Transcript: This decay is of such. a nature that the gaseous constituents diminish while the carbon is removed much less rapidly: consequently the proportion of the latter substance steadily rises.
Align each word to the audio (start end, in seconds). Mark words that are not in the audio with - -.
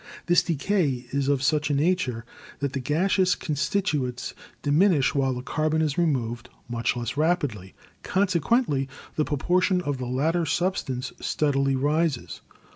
This 0.25 0.41
decay 0.41 1.05
is 1.11 1.27
of 1.27 1.43
such. 1.43 1.69
a 1.69 1.75
nature 1.75 2.25
that 2.57 2.73
the 2.73 2.79
gaseous 2.79 3.35
constituents 3.35 4.33
diminish 4.63 5.13
while 5.13 5.35
the 5.35 5.43
carbon 5.43 5.79
is 5.83 5.95
removed 5.95 6.49
much 6.67 6.95
less 6.97 7.17
rapidly: 7.17 7.75
consequently 8.01 8.89
the 9.15 9.25
proportion 9.25 9.79
of 9.81 9.99
the 9.99 10.07
latter 10.07 10.47
substance 10.47 11.13
steadily 11.19 11.75
rises. 11.75 12.41